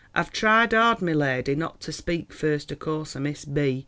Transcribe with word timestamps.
I've 0.15 0.31
tried 0.31 0.73
hard, 0.73 1.03
my 1.03 1.13
ladi, 1.13 1.53
not 1.53 1.79
to 1.81 1.91
speek, 1.91 2.33
first 2.33 2.71
acorse 2.71 3.15
of 3.15 3.21
miss 3.21 3.45
B. 3.45 3.79